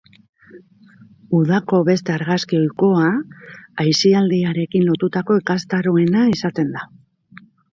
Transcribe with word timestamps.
Udako 1.39 1.81
beste 1.89 2.13
argazki 2.13 2.57
ohikoa, 2.61 3.11
aisialdiarekin 3.85 4.89
lotutako 4.89 5.41
ikastaroena 5.45 6.25
izaten 6.35 6.75
da. 6.81 6.89